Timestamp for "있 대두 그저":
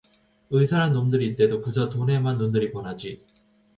1.27-1.89